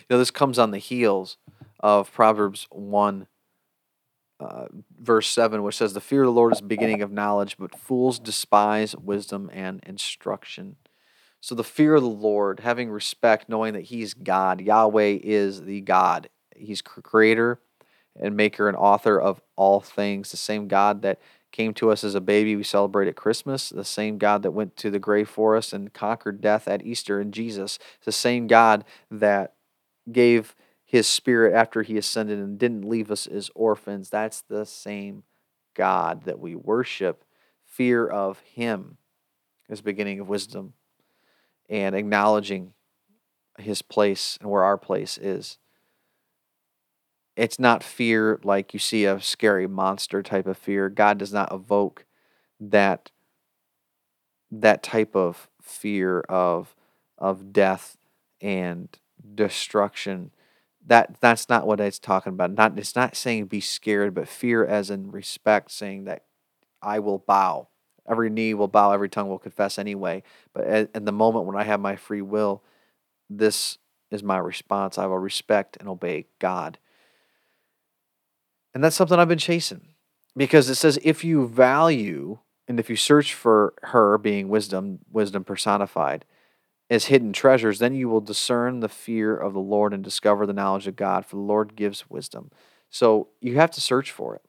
You 0.00 0.06
know, 0.10 0.18
this 0.18 0.30
comes 0.30 0.58
on 0.58 0.72
the 0.72 0.78
heels 0.78 1.38
of 1.80 2.12
Proverbs 2.12 2.66
1, 2.70 3.26
uh, 4.38 4.66
verse 5.00 5.28
7, 5.28 5.62
which 5.62 5.76
says, 5.76 5.94
The 5.94 6.00
fear 6.02 6.24
of 6.24 6.26
the 6.26 6.32
Lord 6.32 6.52
is 6.52 6.60
the 6.60 6.66
beginning 6.66 7.00
of 7.00 7.10
knowledge, 7.10 7.56
but 7.58 7.74
fools 7.74 8.18
despise 8.18 8.94
wisdom 8.94 9.48
and 9.54 9.82
instruction. 9.86 10.76
So, 11.40 11.54
the 11.54 11.64
fear 11.64 11.94
of 11.94 12.02
the 12.02 12.08
Lord, 12.08 12.60
having 12.60 12.90
respect, 12.90 13.48
knowing 13.48 13.72
that 13.72 13.84
He's 13.84 14.12
God, 14.12 14.60
Yahweh 14.60 15.20
is 15.22 15.62
the 15.62 15.80
God. 15.80 16.28
He's 16.54 16.82
creator 16.82 17.60
and 18.20 18.36
maker 18.36 18.68
and 18.68 18.76
author 18.76 19.20
of 19.20 19.40
all 19.56 19.80
things, 19.80 20.30
the 20.30 20.36
same 20.36 20.68
God 20.68 21.02
that 21.02 21.20
came 21.52 21.72
to 21.74 21.90
us 21.90 22.04
as 22.04 22.14
a 22.14 22.20
baby 22.20 22.56
we 22.56 22.62
celebrate 22.62 23.08
at 23.08 23.16
Christmas, 23.16 23.70
the 23.70 23.84
same 23.84 24.18
God 24.18 24.42
that 24.42 24.50
went 24.50 24.76
to 24.76 24.90
the 24.90 24.98
grave 24.98 25.28
for 25.28 25.56
us 25.56 25.72
and 25.72 25.92
conquered 25.92 26.40
death 26.40 26.68
at 26.68 26.84
Easter 26.84 27.20
in 27.20 27.32
Jesus, 27.32 27.78
the 28.04 28.12
same 28.12 28.46
God 28.46 28.84
that 29.10 29.54
gave 30.10 30.54
his 30.84 31.06
spirit 31.06 31.54
after 31.54 31.82
he 31.82 31.96
ascended 31.96 32.38
and 32.38 32.58
didn't 32.58 32.88
leave 32.88 33.10
us 33.10 33.26
as 33.26 33.50
orphans. 33.54 34.10
That's 34.10 34.42
the 34.42 34.66
same 34.66 35.24
God 35.74 36.24
that 36.24 36.38
we 36.38 36.54
worship. 36.54 37.24
Fear 37.64 38.06
of 38.06 38.40
him 38.40 38.98
is 39.68 39.80
beginning 39.80 40.20
of 40.20 40.28
wisdom 40.28 40.74
and 41.68 41.96
acknowledging 41.96 42.72
his 43.58 43.82
place 43.82 44.38
and 44.40 44.50
where 44.50 44.62
our 44.62 44.78
place 44.78 45.18
is 45.18 45.58
it's 47.36 47.58
not 47.58 47.84
fear 47.84 48.40
like 48.42 48.72
you 48.72 48.80
see 48.80 49.04
a 49.04 49.20
scary 49.20 49.66
monster 49.66 50.22
type 50.22 50.46
of 50.46 50.56
fear. 50.56 50.88
God 50.88 51.18
does 51.18 51.32
not 51.32 51.52
evoke 51.52 52.04
that 52.58 53.10
that 54.50 54.82
type 54.82 55.14
of 55.14 55.48
fear 55.60 56.20
of 56.20 56.74
of 57.18 57.52
death 57.52 57.96
and 58.40 58.88
destruction. 59.34 60.30
That 60.86 61.16
that's 61.20 61.48
not 61.48 61.66
what 61.66 61.80
it's 61.80 61.98
talking 61.98 62.32
about. 62.32 62.52
Not 62.52 62.78
it's 62.78 62.96
not 62.96 63.16
saying 63.16 63.46
be 63.46 63.60
scared, 63.60 64.14
but 64.14 64.28
fear 64.28 64.64
as 64.64 64.90
in 64.90 65.10
respect, 65.10 65.70
saying 65.70 66.04
that 66.04 66.24
I 66.80 66.98
will 67.00 67.18
bow. 67.18 67.68
Every 68.08 68.30
knee 68.30 68.54
will 68.54 68.68
bow, 68.68 68.92
every 68.92 69.08
tongue 69.08 69.28
will 69.28 69.38
confess 69.38 69.78
anyway. 69.78 70.22
But 70.54 70.90
in 70.94 71.04
the 71.04 71.12
moment 71.12 71.44
when 71.44 71.56
I 71.56 71.64
have 71.64 71.80
my 71.80 71.96
free 71.96 72.22
will, 72.22 72.62
this 73.28 73.78
is 74.10 74.22
my 74.22 74.38
response. 74.38 74.96
I 74.96 75.06
will 75.06 75.18
respect 75.18 75.76
and 75.80 75.88
obey 75.88 76.26
God. 76.38 76.78
And 78.76 78.84
that's 78.84 78.94
something 78.94 79.18
I've 79.18 79.26
been 79.26 79.38
chasing 79.38 79.88
because 80.36 80.68
it 80.68 80.74
says 80.74 80.98
if 81.02 81.24
you 81.24 81.48
value 81.48 82.40
and 82.68 82.78
if 82.78 82.90
you 82.90 82.96
search 82.96 83.32
for 83.32 83.72
her 83.84 84.18
being 84.18 84.50
wisdom, 84.50 84.98
wisdom 85.10 85.44
personified, 85.44 86.26
as 86.90 87.06
hidden 87.06 87.32
treasures, 87.32 87.78
then 87.78 87.94
you 87.94 88.10
will 88.10 88.20
discern 88.20 88.80
the 88.80 88.90
fear 88.90 89.34
of 89.34 89.54
the 89.54 89.60
Lord 89.60 89.94
and 89.94 90.04
discover 90.04 90.44
the 90.44 90.52
knowledge 90.52 90.86
of 90.86 90.94
God, 90.94 91.24
for 91.24 91.36
the 91.36 91.42
Lord 91.42 91.74
gives 91.74 92.10
wisdom. 92.10 92.50
So 92.90 93.28
you 93.40 93.54
have 93.54 93.70
to 93.70 93.80
search 93.80 94.10
for 94.10 94.34
it. 94.34 94.42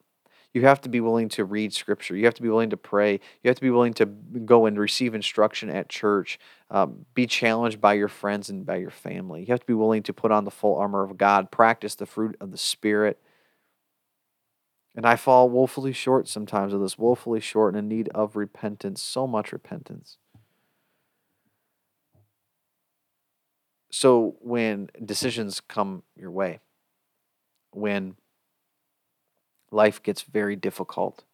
You 0.54 0.64
have 0.64 0.82
to 0.82 0.90
be 0.90 1.00
willing 1.00 1.30
to 1.30 1.46
read 1.46 1.72
scripture. 1.72 2.14
You 2.18 2.26
have 2.26 2.34
to 2.34 2.42
be 2.42 2.50
willing 2.50 2.72
to 2.72 2.78
pray. 2.78 3.14
You 3.14 3.48
have 3.48 3.56
to 3.56 3.62
be 3.62 3.70
willing 3.70 3.94
to 3.94 4.08
go 4.08 4.66
and 4.66 4.78
receive 4.78 5.16
instruction 5.16 5.70
at 5.70 5.88
church. 5.88 6.38
Um, 6.70 7.06
be 7.14 7.28
challenged 7.28 7.80
by 7.80 7.94
your 7.94 8.10
friends 8.10 8.50
and 8.50 8.66
by 8.66 8.76
your 8.76 8.92
family. 8.92 9.40
You 9.40 9.54
have 9.54 9.62
to 9.62 9.66
be 9.66 9.74
willing 9.74 10.04
to 10.04 10.12
put 10.12 10.34
on 10.34 10.44
the 10.44 10.52
full 10.52 10.76
armor 10.76 11.06
of 11.06 11.18
God, 11.18 11.50
practice 11.50 11.96
the 11.96 12.06
fruit 12.06 12.36
of 12.42 12.52
the 12.52 12.58
Spirit, 12.58 13.22
and 14.98 15.08
I 15.08 15.18
fall 15.18 15.50
woefully 15.50 15.94
short 15.94 16.30
sometimes 16.30 16.74
of 16.74 16.82
this, 16.82 17.00
woefully 17.00 17.42
short 17.42 17.76
and 17.76 17.92
in 17.92 17.98
need 17.98 18.10
of 18.12 18.38
repentance, 18.38 19.04
so 19.04 19.28
much 19.28 19.54
repentance. 19.54 20.18
So 23.92 24.38
when 24.42 24.90
decisions 25.04 25.62
come 25.62 26.04
your 26.16 26.32
way, 26.32 26.62
when 27.72 28.16
life 29.72 30.04
gets 30.04 30.24
very 30.24 30.56
difficult, 30.56 31.26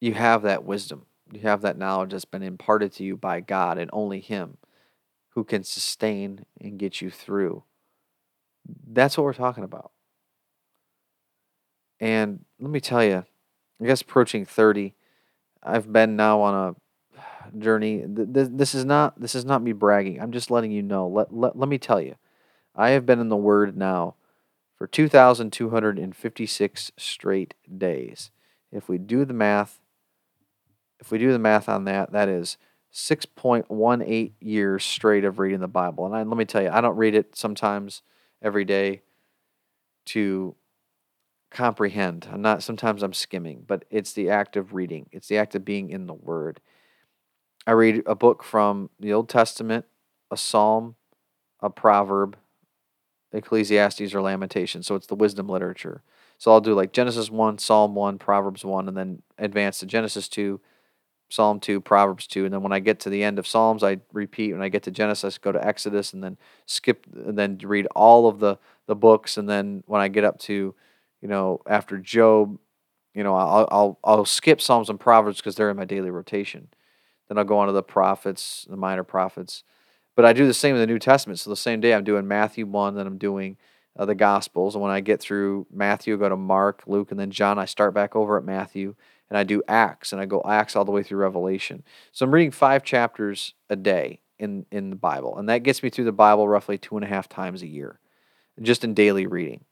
you 0.00 0.14
have 0.14 0.42
that 0.42 0.64
wisdom. 0.64 1.06
You 1.32 1.40
have 1.42 1.62
that 1.62 1.78
knowledge 1.78 2.12
that's 2.12 2.24
been 2.26 2.42
imparted 2.42 2.92
to 2.94 3.04
you 3.04 3.16
by 3.16 3.40
God 3.40 3.78
and 3.78 3.90
only 3.92 4.20
Him. 4.20 4.58
who 5.30 5.44
can 5.44 5.64
sustain 5.64 6.46
and 6.60 6.78
get 6.78 7.00
you 7.00 7.10
through. 7.10 7.64
That's 8.86 9.18
what 9.18 9.24
we're 9.24 9.34
talking 9.34 9.64
about. 9.64 9.92
And 12.00 12.44
let 12.58 12.70
me 12.70 12.80
tell 12.80 13.04
you, 13.04 13.24
I 13.80 13.84
guess 13.84 14.00
approaching 14.00 14.44
30, 14.44 14.94
I've 15.62 15.92
been 15.92 16.16
now 16.16 16.40
on 16.40 16.54
a 16.54 16.74
journey. 17.58 18.02
This 18.06 18.74
is 18.74 18.84
not 18.84 19.20
this 19.20 19.34
is 19.34 19.44
not 19.44 19.62
me 19.62 19.72
bragging. 19.72 20.20
I'm 20.20 20.32
just 20.32 20.50
letting 20.50 20.72
you 20.72 20.82
know. 20.82 21.06
Let, 21.06 21.34
let, 21.34 21.58
let 21.58 21.68
me 21.68 21.78
tell 21.78 22.00
you. 22.00 22.16
I 22.74 22.90
have 22.90 23.04
been 23.04 23.20
in 23.20 23.28
the 23.28 23.36
word 23.36 23.76
now 23.76 24.14
for 24.76 24.86
2256 24.86 26.92
straight 26.96 27.54
days. 27.76 28.30
If 28.72 28.88
we 28.88 28.98
do 28.98 29.24
the 29.24 29.34
math, 29.34 29.80
if 31.00 31.10
we 31.10 31.18
do 31.18 31.32
the 31.32 31.38
math 31.38 31.68
on 31.68 31.84
that, 31.84 32.12
that 32.12 32.28
is 32.28 32.56
6.18 32.92 34.32
years 34.40 34.84
straight 34.84 35.24
of 35.24 35.38
reading 35.38 35.60
the 35.60 35.68
Bible. 35.68 36.06
And 36.06 36.14
I, 36.14 36.22
let 36.22 36.36
me 36.36 36.44
tell 36.44 36.62
you, 36.62 36.70
I 36.70 36.80
don't 36.80 36.96
read 36.96 37.14
it 37.14 37.36
sometimes 37.36 38.02
every 38.42 38.64
day 38.64 39.02
to 40.06 40.54
comprehend. 41.50 42.28
I'm 42.32 42.42
not 42.42 42.62
sometimes 42.62 43.02
I'm 43.02 43.12
skimming, 43.12 43.64
but 43.66 43.84
it's 43.90 44.12
the 44.12 44.30
act 44.30 44.56
of 44.56 44.72
reading. 44.72 45.08
It's 45.12 45.28
the 45.28 45.38
act 45.38 45.54
of 45.54 45.64
being 45.64 45.90
in 45.90 46.06
the 46.06 46.14
word. 46.14 46.60
I 47.66 47.72
read 47.72 48.02
a 48.06 48.14
book 48.14 48.42
from 48.42 48.90
the 48.98 49.12
Old 49.12 49.28
Testament, 49.28 49.84
a 50.30 50.36
psalm, 50.36 50.96
a 51.60 51.68
proverb, 51.68 52.36
Ecclesiastes 53.32 54.14
or 54.14 54.22
Lamentation. 54.22 54.82
So 54.82 54.94
it's 54.94 55.06
the 55.06 55.14
wisdom 55.14 55.48
literature. 55.48 56.02
So 56.38 56.52
I'll 56.52 56.60
do 56.60 56.74
like 56.74 56.92
Genesis 56.92 57.30
1, 57.30 57.58
Psalm 57.58 57.94
1, 57.94 58.18
Proverbs 58.18 58.64
1, 58.64 58.88
and 58.88 58.96
then 58.96 59.22
advance 59.38 59.78
to 59.80 59.86
Genesis 59.86 60.26
2, 60.28 60.58
Psalm 61.28 61.60
2, 61.60 61.80
Proverbs 61.80 62.26
2. 62.26 62.46
And 62.46 62.54
then 62.54 62.62
when 62.62 62.72
I 62.72 62.80
get 62.80 62.98
to 63.00 63.10
the 63.10 63.22
end 63.22 63.38
of 63.38 63.46
Psalms, 63.46 63.84
I 63.84 63.98
repeat. 64.12 64.52
When 64.52 64.62
I 64.62 64.68
get 64.68 64.82
to 64.84 64.90
Genesis, 64.90 65.36
go 65.36 65.52
to 65.52 65.64
Exodus 65.64 66.12
and 66.12 66.24
then 66.24 66.38
skip, 66.64 67.06
and 67.12 67.38
then 67.38 67.58
read 67.62 67.86
all 67.94 68.26
of 68.26 68.40
the, 68.40 68.58
the 68.86 68.96
books. 68.96 69.36
And 69.36 69.48
then 69.48 69.84
when 69.86 70.00
I 70.00 70.08
get 70.08 70.24
up 70.24 70.38
to, 70.40 70.74
you 71.20 71.28
know, 71.28 71.60
after 71.66 71.98
Job, 71.98 72.58
you 73.14 73.22
know, 73.22 73.34
I'll, 73.34 73.68
I'll, 73.70 73.98
I'll 74.04 74.24
skip 74.24 74.60
Psalms 74.60 74.88
and 74.88 75.00
Proverbs 75.00 75.38
because 75.38 75.56
they're 75.56 75.70
in 75.70 75.76
my 75.76 75.84
daily 75.84 76.10
rotation. 76.10 76.68
Then 77.28 77.38
I'll 77.38 77.44
go 77.44 77.58
on 77.58 77.66
to 77.66 77.72
the 77.72 77.82
prophets, 77.82 78.66
the 78.68 78.76
minor 78.76 79.04
prophets. 79.04 79.64
But 80.16 80.24
I 80.24 80.32
do 80.32 80.46
the 80.46 80.54
same 80.54 80.74
in 80.74 80.80
the 80.80 80.86
New 80.86 80.98
Testament. 80.98 81.38
So 81.38 81.50
the 81.50 81.56
same 81.56 81.80
day 81.80 81.94
I'm 81.94 82.04
doing 82.04 82.28
Matthew 82.28 82.66
1, 82.66 82.94
then 82.94 83.06
I'm 83.06 83.18
doing 83.18 83.56
uh, 83.98 84.04
the 84.04 84.14
Gospels. 84.14 84.74
And 84.74 84.82
when 84.82 84.90
I 84.90 85.00
get 85.00 85.20
through 85.20 85.66
Matthew, 85.72 86.14
I 86.14 86.18
go 86.18 86.28
to 86.28 86.36
Mark, 86.36 86.82
Luke, 86.86 87.10
and 87.10 87.18
then 87.18 87.30
John. 87.30 87.58
I 87.58 87.64
start 87.64 87.94
back 87.94 88.16
over 88.16 88.36
at 88.36 88.44
Matthew 88.44 88.94
and 89.30 89.38
I 89.38 89.44
do 89.44 89.62
Acts, 89.68 90.12
and 90.12 90.20
I 90.20 90.26
go 90.26 90.42
Acts 90.44 90.74
all 90.74 90.84
the 90.84 90.90
way 90.90 91.02
through 91.02 91.18
Revelation. 91.18 91.84
So 92.12 92.24
I'm 92.24 92.34
reading 92.34 92.50
five 92.50 92.82
chapters 92.82 93.54
a 93.70 93.76
day 93.76 94.20
in, 94.38 94.66
in 94.72 94.90
the 94.90 94.96
Bible, 94.96 95.38
and 95.38 95.48
that 95.48 95.62
gets 95.62 95.82
me 95.82 95.88
through 95.88 96.06
the 96.06 96.12
Bible 96.12 96.48
roughly 96.48 96.76
two 96.76 96.96
and 96.96 97.04
a 97.04 97.08
half 97.08 97.28
times 97.28 97.62
a 97.62 97.68
year, 97.68 98.00
just 98.60 98.82
in 98.82 98.92
daily 98.92 99.26
reading. 99.26 99.64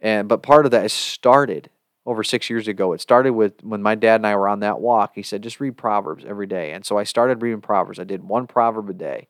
And 0.00 0.28
but 0.28 0.42
part 0.42 0.64
of 0.64 0.70
that 0.72 0.84
is 0.84 0.92
started 0.92 1.70
over 2.06 2.22
six 2.22 2.48
years 2.48 2.68
ago. 2.68 2.92
It 2.92 3.00
started 3.00 3.32
with 3.32 3.62
when 3.62 3.82
my 3.82 3.94
dad 3.94 4.16
and 4.16 4.26
I 4.26 4.36
were 4.36 4.48
on 4.48 4.60
that 4.60 4.80
walk. 4.80 5.12
He 5.14 5.22
said, 5.22 5.42
just 5.42 5.60
read 5.60 5.76
Proverbs 5.76 6.24
every 6.26 6.46
day. 6.46 6.72
And 6.72 6.84
so 6.86 6.96
I 6.96 7.04
started 7.04 7.42
reading 7.42 7.60
Proverbs. 7.60 7.98
I 7.98 8.04
did 8.04 8.22
one 8.22 8.46
proverb 8.46 8.88
a 8.88 8.94
day. 8.94 9.28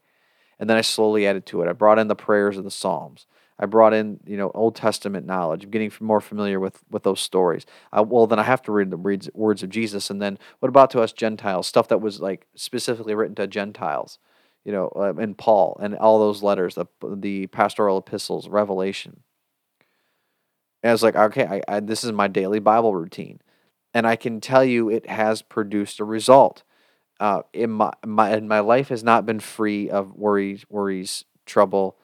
And 0.60 0.68
then 0.68 0.76
I 0.76 0.82
slowly 0.82 1.26
added 1.26 1.46
to 1.46 1.62
it. 1.62 1.68
I 1.68 1.72
brought 1.72 1.98
in 1.98 2.08
the 2.08 2.16
prayers 2.16 2.56
of 2.56 2.64
the 2.64 2.70
Psalms. 2.70 3.26
I 3.58 3.66
brought 3.66 3.92
in, 3.92 4.20
you 4.24 4.36
know, 4.36 4.52
Old 4.54 4.76
Testament 4.76 5.26
knowledge, 5.26 5.64
I'm 5.64 5.70
getting 5.70 5.92
more 6.00 6.20
familiar 6.20 6.60
with 6.60 6.80
with 6.90 7.02
those 7.02 7.20
stories. 7.20 7.66
I, 7.92 8.00
well, 8.02 8.26
then 8.26 8.38
I 8.38 8.44
have 8.44 8.62
to 8.62 8.72
read 8.72 8.90
the 8.90 9.30
words 9.34 9.62
of 9.62 9.70
Jesus, 9.70 10.10
and 10.10 10.22
then 10.22 10.38
what 10.60 10.68
about 10.68 10.90
to 10.90 11.00
us 11.00 11.12
Gentiles? 11.12 11.66
Stuff 11.66 11.88
that 11.88 12.00
was 12.00 12.20
like 12.20 12.46
specifically 12.54 13.14
written 13.14 13.34
to 13.36 13.48
Gentiles, 13.48 14.18
you 14.64 14.70
know, 14.70 14.92
uh, 14.94 15.14
and 15.18 15.36
Paul 15.36 15.76
and 15.82 15.96
all 15.96 16.20
those 16.20 16.42
letters, 16.42 16.76
the 16.76 16.86
the 17.02 17.48
pastoral 17.48 17.98
epistles, 17.98 18.48
Revelation. 18.48 19.24
And 20.82 20.90
I 20.90 20.92
was 20.92 21.02
like, 21.02 21.16
okay, 21.16 21.46
I, 21.46 21.76
I, 21.76 21.80
this 21.80 22.04
is 22.04 22.12
my 22.12 22.28
daily 22.28 22.60
Bible 22.60 22.94
routine, 22.94 23.40
and 23.92 24.06
I 24.06 24.16
can 24.16 24.40
tell 24.40 24.64
you 24.64 24.88
it 24.88 25.08
has 25.08 25.42
produced 25.42 26.00
a 26.00 26.04
result. 26.04 26.62
Uh, 27.20 27.42
in 27.52 27.70
my, 27.70 27.92
my 28.06 28.36
in 28.36 28.46
my 28.46 28.60
life 28.60 28.88
has 28.90 29.02
not 29.02 29.26
been 29.26 29.40
free 29.40 29.90
of 29.90 30.14
worries, 30.14 30.64
worries, 30.70 31.24
trouble 31.46 31.96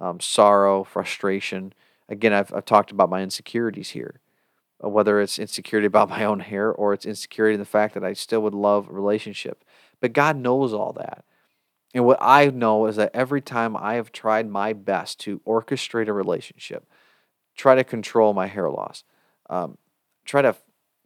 um, 0.00 0.18
sorrow, 0.18 0.82
frustration. 0.82 1.72
Again, 2.08 2.32
I've, 2.32 2.52
I've 2.52 2.64
talked 2.64 2.90
about 2.90 3.10
my 3.10 3.22
insecurities 3.22 3.90
here, 3.90 4.20
uh, 4.82 4.88
whether 4.88 5.20
it's 5.20 5.38
insecurity 5.38 5.86
about 5.86 6.08
my 6.08 6.24
own 6.24 6.40
hair 6.40 6.72
or 6.72 6.92
it's 6.92 7.06
insecurity 7.06 7.54
in 7.54 7.60
the 7.60 7.66
fact 7.66 7.94
that 7.94 8.04
I 8.04 8.14
still 8.14 8.40
would 8.40 8.54
love 8.54 8.88
a 8.88 8.92
relationship. 8.92 9.64
But 10.00 10.14
God 10.14 10.36
knows 10.36 10.72
all 10.72 10.92
that. 10.94 11.24
And 11.92 12.04
what 12.04 12.18
I 12.20 12.46
know 12.46 12.86
is 12.86 12.96
that 12.96 13.10
every 13.12 13.40
time 13.40 13.76
I 13.76 13.94
have 13.94 14.12
tried 14.12 14.48
my 14.48 14.72
best 14.72 15.20
to 15.20 15.40
orchestrate 15.40 16.08
a 16.08 16.12
relationship, 16.12 16.86
try 17.60 17.74
to 17.74 17.84
control 17.84 18.32
my 18.32 18.46
hair 18.46 18.70
loss, 18.70 19.04
um, 19.48 19.76
try 20.24 20.42
to 20.42 20.56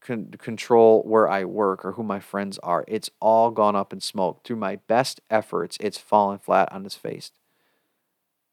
con- 0.00 0.30
control 0.38 1.02
where 1.02 1.28
I 1.28 1.44
work 1.44 1.84
or 1.84 1.92
who 1.92 2.02
my 2.02 2.20
friends 2.20 2.58
are, 2.58 2.84
it's 2.86 3.10
all 3.20 3.50
gone 3.50 3.76
up 3.76 3.92
in 3.92 4.00
smoke. 4.00 4.44
Through 4.44 4.56
my 4.56 4.76
best 4.76 5.20
efforts, 5.30 5.76
it's 5.80 5.98
fallen 5.98 6.38
flat 6.38 6.72
on 6.72 6.86
its 6.86 6.96
face 6.96 7.30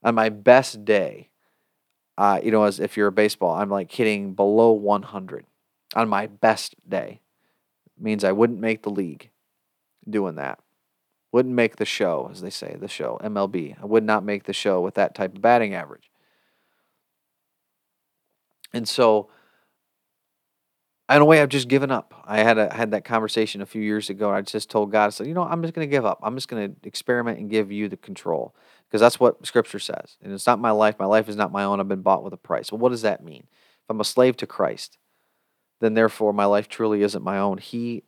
on 0.04 0.16
my 0.16 0.30
best 0.30 0.84
day, 0.86 1.30
uh, 2.18 2.40
you 2.44 2.52
know, 2.52 2.64
as 2.64 2.80
if 2.80 2.98
you're 2.98 3.08
a 3.08 3.12
baseball, 3.12 3.54
I'm 3.54 3.70
like 3.70 3.92
hitting 3.92 4.34
below 4.34 4.72
100 4.72 5.46
on 5.96 6.10
my 6.10 6.28
best 6.28 6.76
day. 6.88 7.22
It 7.98 8.04
means 8.04 8.24
I 8.24 8.32
wouldn't 8.32 8.60
make 8.60 8.84
the 8.84 8.90
league 8.90 9.30
doing 10.10 10.36
that. 10.36 10.60
Wouldn't 11.32 11.56
make 11.56 11.78
the 11.78 11.86
show, 11.86 12.30
as 12.32 12.42
they 12.42 12.50
say, 12.50 12.76
the 12.78 12.90
show, 12.90 13.18
MLB. 13.24 13.82
I 13.82 13.86
would 13.86 14.04
not 14.04 14.26
make 14.26 14.44
the 14.44 14.54
show 14.54 14.82
with 14.82 14.96
that 14.96 15.16
type 15.16 15.36
of 15.36 15.42
batting 15.42 15.74
average. 15.74 16.11
And 18.74 18.88
so, 18.88 19.30
in 21.10 21.22
a 21.22 21.26
way, 21.26 21.42
I've 21.42 21.50
just 21.50 21.68
given 21.68 21.92
up. 21.92 22.14
I 22.26 22.40
had 22.40 22.58
a, 22.58 22.74
had 22.74 22.92
that 22.92 23.04
conversation 23.04 23.62
a 23.62 23.66
few 23.66 23.82
years 23.82 24.10
ago. 24.10 24.32
I 24.32 24.42
just 24.42 24.70
told 24.70 24.92
God, 24.92 25.08
I 25.08 25.10
said, 25.10 25.28
you 25.28 25.34
know, 25.34 25.44
I'm 25.44 25.62
just 25.62 25.74
going 25.74 25.88
to 25.88 25.92
give 25.92 26.06
up. 26.06 26.20
I'm 26.24 26.36
just 26.36 26.48
going 26.48 26.70
to 26.70 26.88
experiment 26.88 27.40
and 27.40 27.50
give 27.50 27.72
you 27.72 27.90
the 27.90 27.98
control 27.98 28.56
because 28.88 29.02
that's 29.02 29.20
what 29.20 29.46
Scripture 29.46 29.80
says. 29.80 30.18
And 30.22 30.32
it's 30.32 30.48
not 30.48 30.60
my 30.60 30.72
life. 30.72 30.96
My 31.00 31.06
life 31.06 31.28
is 31.28 31.36
not 31.36 31.52
my 31.52 31.64
own. 31.66 31.80
I've 31.80 31.88
been 31.90 32.02
bought 32.02 32.24
with 32.24 32.34
a 32.34 32.38
price. 32.38 32.72
Well, 32.72 32.80
what 32.80 32.90
does 32.90 33.02
that 33.02 33.24
mean? 33.24 33.44
If 33.50 33.90
I'm 33.90 34.00
a 34.00 34.06
slave 34.06 34.38
to 34.38 34.48
Christ, 34.48 34.98
then 35.82 35.96
therefore 35.96 36.32
my 36.32 36.46
life 36.46 36.70
truly 36.70 37.02
isn't 37.02 37.24
my 37.24 37.38
own. 37.38 37.58
He 37.58 38.04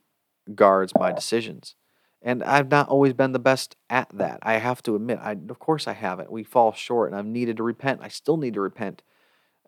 guards 0.55 0.93
my 0.98 1.12
decisions. 1.12 1.75
And 2.22 2.41
I've 2.41 2.72
not 2.72 2.88
always 2.88 3.13
been 3.13 3.34
the 3.34 3.39
best 3.39 3.75
at 3.89 4.08
that. 4.13 4.39
I 4.43 4.53
have 4.53 4.82
to 4.84 4.96
admit, 4.96 5.20
I 5.22 5.32
of 5.50 5.60
course 5.60 5.88
I 5.88 5.93
haven't. 5.93 6.32
We 6.32 6.43
fall 6.43 6.72
short 6.72 7.12
and 7.12 7.20
I've 7.20 7.25
needed 7.25 7.58
to 7.58 7.63
repent. 7.63 8.00
I 8.01 8.08
still 8.08 8.38
need 8.38 8.53
to 8.53 8.62
repent 8.62 9.01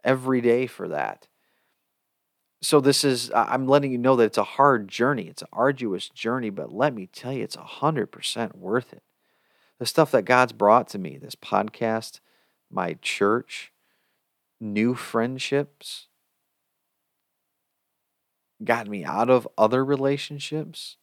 every 0.06 0.40
day 0.40 0.68
for 0.68 0.88
that. 0.88 1.28
So 2.62 2.80
this 2.80 3.04
is 3.04 3.32
I'm 3.36 3.68
letting 3.68 3.92
you 3.92 3.98
know 3.98 4.16
that 4.16 4.24
it's 4.24 4.38
a 4.38 4.44
hard 4.44 4.88
journey. 4.88 5.28
It's 5.28 5.42
an 5.42 5.50
arduous 5.52 6.08
journey, 6.10 6.50
but 6.50 6.74
let 6.74 6.94
me 6.94 7.08
tell 7.08 7.34
you 7.34 7.44
it's 7.44 7.58
100% 7.58 8.56
worth 8.56 8.94
it 8.94 9.04
the 9.80 9.86
stuff 9.86 10.12
that 10.12 10.24
God's 10.24 10.54
brought 10.54 10.88
to 10.90 11.00
me 11.00 11.18
this 11.18 11.36
podcast, 11.36 12.20
my 12.72 12.98
church, 13.02 13.72
new 14.60 14.96
friendships, 14.96 16.08
got 18.64 18.88
me 18.88 19.04
out 19.04 19.30
of 19.30 19.48
other 19.58 19.84
relationships. 19.84 20.98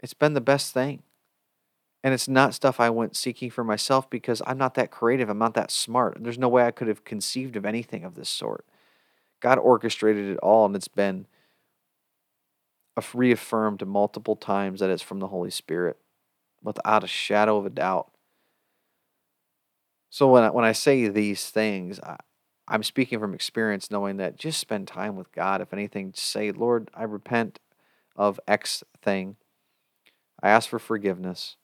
It's 0.00 0.14
been 0.14 0.34
the 0.34 0.40
best 0.40 0.74
thing. 0.74 1.02
And 2.08 2.14
it's 2.14 2.26
not 2.26 2.54
stuff 2.54 2.80
I 2.80 2.88
went 2.88 3.16
seeking 3.16 3.50
for 3.50 3.62
myself 3.62 4.08
because 4.08 4.40
I'm 4.46 4.56
not 4.56 4.76
that 4.76 4.90
creative. 4.90 5.28
I'm 5.28 5.36
not 5.36 5.52
that 5.52 5.70
smart. 5.70 6.16
There's 6.18 6.38
no 6.38 6.48
way 6.48 6.64
I 6.64 6.70
could 6.70 6.88
have 6.88 7.04
conceived 7.04 7.54
of 7.54 7.66
anything 7.66 8.02
of 8.02 8.14
this 8.14 8.30
sort. 8.30 8.64
God 9.40 9.58
orchestrated 9.58 10.24
it 10.24 10.38
all, 10.38 10.64
and 10.64 10.74
it's 10.74 10.88
been 10.88 11.26
reaffirmed 13.12 13.86
multiple 13.86 14.36
times 14.36 14.80
that 14.80 14.88
it's 14.88 15.02
from 15.02 15.18
the 15.18 15.26
Holy 15.26 15.50
Spirit 15.50 15.98
without 16.62 17.04
a 17.04 17.06
shadow 17.06 17.58
of 17.58 17.66
a 17.66 17.70
doubt. 17.70 18.10
So 20.08 20.28
when 20.28 20.44
I, 20.44 20.48
when 20.48 20.64
I 20.64 20.72
say 20.72 21.08
these 21.08 21.50
things, 21.50 22.00
I, 22.00 22.16
I'm 22.68 22.84
speaking 22.84 23.18
from 23.20 23.34
experience, 23.34 23.90
knowing 23.90 24.16
that 24.16 24.38
just 24.38 24.58
spend 24.60 24.88
time 24.88 25.14
with 25.14 25.30
God. 25.32 25.60
If 25.60 25.74
anything, 25.74 26.14
say, 26.16 26.52
Lord, 26.52 26.90
I 26.94 27.02
repent 27.02 27.60
of 28.16 28.40
X 28.48 28.82
thing. 29.02 29.36
I 30.42 30.48
ask 30.48 30.70
for 30.70 30.78
forgiveness. 30.78 31.57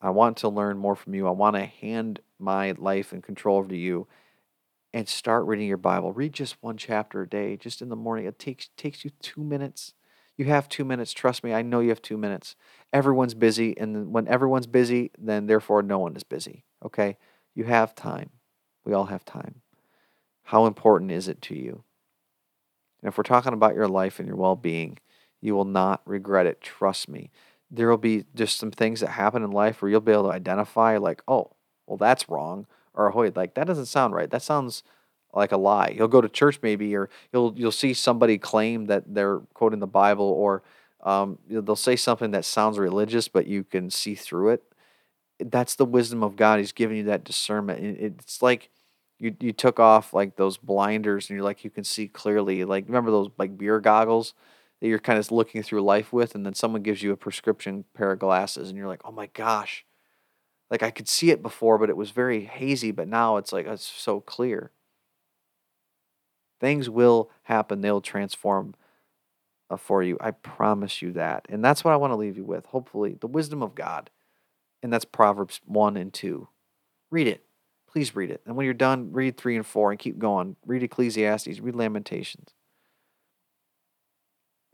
I 0.00 0.10
want 0.10 0.38
to 0.38 0.48
learn 0.48 0.78
more 0.78 0.96
from 0.96 1.14
you. 1.14 1.26
I 1.26 1.32
want 1.32 1.56
to 1.56 1.64
hand 1.64 2.20
my 2.38 2.72
life 2.72 3.12
and 3.12 3.22
control 3.22 3.58
over 3.58 3.68
to 3.68 3.76
you 3.76 4.06
and 4.92 5.08
start 5.08 5.46
reading 5.46 5.68
your 5.68 5.76
Bible. 5.76 6.12
Read 6.12 6.32
just 6.32 6.56
one 6.62 6.76
chapter 6.76 7.22
a 7.22 7.28
day, 7.28 7.56
just 7.56 7.82
in 7.82 7.88
the 7.88 7.96
morning. 7.96 8.26
It 8.26 8.38
takes 8.38 8.70
takes 8.76 9.04
you 9.04 9.10
two 9.20 9.44
minutes. 9.44 9.94
You 10.36 10.46
have 10.46 10.68
two 10.68 10.84
minutes. 10.84 11.12
Trust 11.12 11.44
me, 11.44 11.52
I 11.52 11.62
know 11.62 11.80
you 11.80 11.90
have 11.90 12.00
two 12.00 12.16
minutes. 12.16 12.56
Everyone's 12.92 13.34
busy, 13.34 13.76
and 13.78 14.10
when 14.12 14.26
everyone's 14.26 14.66
busy, 14.66 15.10
then 15.18 15.46
therefore 15.46 15.82
no 15.82 15.98
one 15.98 16.16
is 16.16 16.22
busy. 16.22 16.64
Okay? 16.84 17.18
You 17.54 17.64
have 17.64 17.94
time. 17.94 18.30
We 18.84 18.94
all 18.94 19.06
have 19.06 19.24
time. 19.24 19.60
How 20.44 20.66
important 20.66 21.10
is 21.10 21.28
it 21.28 21.42
to 21.42 21.54
you? 21.54 21.84
And 23.02 23.08
if 23.08 23.18
we're 23.18 23.22
talking 23.22 23.52
about 23.52 23.74
your 23.74 23.88
life 23.88 24.18
and 24.18 24.26
your 24.26 24.36
well 24.36 24.56
being, 24.56 24.98
you 25.40 25.54
will 25.54 25.64
not 25.64 26.02
regret 26.06 26.46
it. 26.46 26.60
Trust 26.60 27.08
me. 27.08 27.30
There 27.70 27.88
will 27.88 27.96
be 27.96 28.24
just 28.34 28.58
some 28.58 28.70
things 28.70 29.00
that 29.00 29.10
happen 29.10 29.42
in 29.42 29.50
life 29.50 29.80
where 29.80 29.90
you'll 29.90 30.00
be 30.00 30.12
able 30.12 30.24
to 30.28 30.34
identify, 30.34 30.96
like, 30.96 31.22
oh, 31.28 31.52
well, 31.86 31.96
that's 31.96 32.28
wrong, 32.28 32.66
or 32.94 33.12
oh, 33.14 33.32
like 33.34 33.54
that 33.54 33.66
doesn't 33.66 33.86
sound 33.86 34.14
right. 34.14 34.30
That 34.30 34.42
sounds 34.42 34.82
like 35.32 35.52
a 35.52 35.56
lie. 35.56 35.94
You'll 35.96 36.08
go 36.08 36.20
to 36.20 36.28
church 36.28 36.58
maybe, 36.62 36.94
or 36.96 37.08
you'll 37.32 37.52
you'll 37.56 37.72
see 37.72 37.94
somebody 37.94 38.38
claim 38.38 38.86
that 38.86 39.14
they're 39.14 39.38
quoting 39.54 39.80
the 39.80 39.86
Bible, 39.86 40.24
or 40.24 40.62
um, 41.02 41.38
they'll 41.48 41.76
say 41.76 41.96
something 41.96 42.32
that 42.32 42.44
sounds 42.44 42.78
religious, 42.78 43.28
but 43.28 43.46
you 43.46 43.64
can 43.64 43.90
see 43.90 44.14
through 44.14 44.50
it. 44.50 44.62
That's 45.38 45.74
the 45.74 45.84
wisdom 45.84 46.22
of 46.22 46.36
God. 46.36 46.58
He's 46.58 46.72
giving 46.72 46.98
you 46.98 47.04
that 47.04 47.24
discernment. 47.24 47.80
It's 47.82 48.42
like 48.42 48.70
you 49.18 49.34
you 49.40 49.52
took 49.52 49.80
off 49.80 50.12
like 50.12 50.36
those 50.36 50.56
blinders, 50.58 51.28
and 51.28 51.36
you're 51.36 51.44
like 51.44 51.64
you 51.64 51.70
can 51.70 51.84
see 51.84 52.08
clearly. 52.08 52.64
Like 52.64 52.86
remember 52.86 53.10
those 53.10 53.30
like 53.38 53.56
beer 53.56 53.80
goggles 53.80 54.34
that 54.80 54.88
you're 54.88 54.98
kind 54.98 55.18
of 55.18 55.30
looking 55.30 55.62
through 55.62 55.82
life 55.82 56.12
with, 56.12 56.34
and 56.34 56.44
then 56.44 56.54
someone 56.54 56.82
gives 56.82 57.02
you 57.02 57.12
a 57.12 57.16
prescription 57.16 57.84
pair 57.94 58.12
of 58.12 58.18
glasses, 58.18 58.68
and 58.68 58.78
you're 58.78 58.88
like, 58.88 59.02
oh 59.04 59.12
my 59.12 59.26
gosh, 59.26 59.84
like 60.70 60.82
I 60.82 60.90
could 60.90 61.08
see 61.08 61.30
it 61.30 61.42
before, 61.42 61.78
but 61.78 61.90
it 61.90 61.96
was 61.96 62.10
very 62.10 62.44
hazy. 62.44 62.90
But 62.90 63.08
now 63.08 63.36
it's 63.36 63.52
like 63.52 63.66
it's 63.66 63.84
so 63.84 64.20
clear. 64.20 64.70
Things 66.60 66.88
will 66.90 67.30
happen. 67.44 67.80
They'll 67.80 68.00
transform 68.00 68.74
uh, 69.70 69.76
for 69.76 70.02
you. 70.02 70.18
I 70.20 70.32
promise 70.32 71.00
you 71.00 71.12
that. 71.12 71.46
And 71.48 71.64
that's 71.64 71.84
what 71.84 71.92
I 71.92 71.96
want 71.96 72.12
to 72.12 72.16
leave 72.16 72.36
you 72.36 72.44
with. 72.44 72.66
Hopefully, 72.66 73.16
the 73.18 73.26
wisdom 73.26 73.62
of 73.62 73.74
God. 73.74 74.10
And 74.82 74.92
that's 74.92 75.04
Proverbs 75.04 75.60
1 75.66 75.96
and 75.96 76.12
2. 76.12 76.48
Read 77.10 77.26
it. 77.26 77.44
Please 77.90 78.14
read 78.14 78.30
it. 78.30 78.40
And 78.46 78.56
when 78.56 78.64
you're 78.64 78.74
done, 78.74 79.12
read 79.12 79.36
3 79.36 79.56
and 79.56 79.66
4 79.66 79.90
and 79.90 79.98
keep 79.98 80.18
going. 80.18 80.56
Read 80.64 80.82
Ecclesiastes, 80.82 81.60
read 81.60 81.74
Lamentations. 81.74 82.54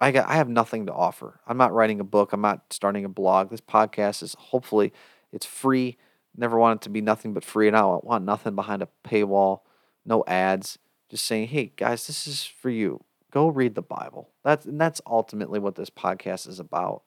I 0.01 0.11
got 0.11 0.29
I 0.29 0.35
have 0.35 0.49
nothing 0.49 0.87
to 0.87 0.93
offer. 0.93 1.41
I'm 1.47 1.57
not 1.57 1.73
writing 1.73 2.01
a 2.01 2.05
book. 2.05 2.33
I'm 2.33 2.41
not 2.41 2.73
starting 2.73 3.05
a 3.05 3.09
blog. 3.09 3.51
This 3.51 3.61
podcast 3.61 4.23
is 4.23 4.37
hopefully 4.39 4.93
it's 5.33 5.47
free. 5.47 5.97
Never 6.37 6.59
want 6.59 6.81
it 6.81 6.85
to 6.85 6.91
be 6.91 7.01
nothing 7.01 7.33
but 7.33 7.45
free, 7.45 7.67
and 7.67 7.77
I 7.77 7.83
want 7.85 8.25
nothing 8.25 8.55
behind 8.55 8.83
a 8.83 8.89
paywall, 9.07 9.61
no 10.05 10.23
ads. 10.27 10.79
Just 11.09 11.25
saying, 11.25 11.49
hey 11.49 11.73
guys, 11.77 12.07
this 12.07 12.27
is 12.27 12.45
for 12.45 12.69
you 12.69 13.05
go 13.37 13.49
read 13.49 13.75
the 13.75 13.83
Bible. 13.83 14.31
That's 14.45 14.65
and 14.65 14.81
that's 14.81 15.03
ultimately 15.07 15.59
what 15.59 15.75
this 15.75 15.91
podcast 15.91 16.49
is 16.49 16.59
about. 16.59 17.03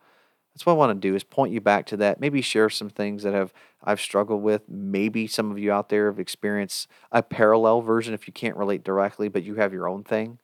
That's 0.54 0.64
what 0.64 0.74
I 0.74 0.78
want 0.78 1.02
to 1.02 1.08
do 1.08 1.16
is 1.16 1.24
point 1.24 1.54
you 1.54 1.60
back 1.60 1.88
to 1.88 1.98
that. 1.98 2.20
Maybe 2.20 2.42
share 2.42 2.70
some 2.70 2.90
things 2.90 3.24
that 3.24 3.34
have 3.34 3.52
I've 3.84 4.00
struggled 4.00 4.44
with. 4.44 4.70
Maybe 4.70 5.26
some 5.26 5.50
of 5.50 5.58
you 5.58 5.72
out 5.72 5.90
there 5.90 6.06
have 6.08 6.20
experienced 6.20 6.88
a 7.12 7.24
parallel 7.24 7.82
version 7.82 8.14
if 8.14 8.28
you 8.28 8.34
can't 8.34 8.58
relate 8.58 8.84
directly, 8.84 9.28
but 9.28 9.44
you 9.44 9.56
have 9.56 9.74
your 9.74 9.88
own 9.88 10.04
thing. 10.04 10.38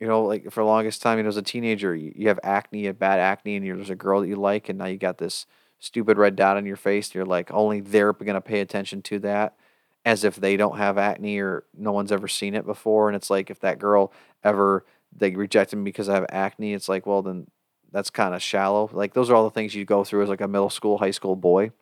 You 0.00 0.06
know, 0.06 0.22
like 0.24 0.50
for 0.50 0.62
the 0.62 0.66
longest 0.66 1.02
time, 1.02 1.18
you 1.18 1.24
know, 1.24 1.28
as 1.28 1.36
a 1.36 1.42
teenager, 1.42 1.94
you, 1.94 2.12
you 2.14 2.28
have 2.28 2.38
acne, 2.42 2.80
you 2.80 2.86
have 2.86 2.98
bad 2.98 3.18
acne, 3.18 3.56
and 3.56 3.66
there's 3.66 3.90
a 3.90 3.96
girl 3.96 4.20
that 4.20 4.28
you 4.28 4.36
like, 4.36 4.68
and 4.68 4.78
now 4.78 4.86
you 4.86 4.96
got 4.96 5.18
this 5.18 5.46
stupid 5.80 6.16
red 6.18 6.36
dot 6.36 6.56
on 6.56 6.66
your 6.66 6.76
face. 6.76 7.08
And 7.08 7.16
you're 7.16 7.24
like, 7.24 7.52
only 7.52 7.80
they're 7.80 8.12
going 8.12 8.34
to 8.34 8.40
pay 8.40 8.60
attention 8.60 9.02
to 9.02 9.18
that 9.20 9.56
as 10.04 10.24
if 10.24 10.36
they 10.36 10.56
don't 10.56 10.78
have 10.78 10.98
acne 10.98 11.38
or 11.38 11.64
no 11.76 11.92
one's 11.92 12.12
ever 12.12 12.28
seen 12.28 12.54
it 12.54 12.64
before. 12.64 13.08
And 13.08 13.16
it's 13.16 13.30
like 13.30 13.50
if 13.50 13.60
that 13.60 13.78
girl 13.78 14.12
ever 14.42 14.84
they 15.14 15.34
rejected 15.34 15.76
me 15.76 15.84
because 15.84 16.08
I 16.08 16.14
have 16.14 16.26
acne, 16.30 16.74
it's 16.74 16.88
like, 16.88 17.06
well 17.06 17.22
then 17.22 17.48
that's 17.90 18.10
kind 18.10 18.34
of 18.34 18.42
shallow. 18.42 18.88
Like 18.92 19.14
those 19.14 19.30
are 19.30 19.34
all 19.34 19.44
the 19.44 19.50
things 19.50 19.74
you 19.74 19.84
go 19.84 20.04
through 20.04 20.22
as 20.22 20.28
like 20.28 20.40
a 20.40 20.48
middle 20.48 20.70
school, 20.70 20.98
high 20.98 21.10
school 21.10 21.36
boy. 21.36 21.72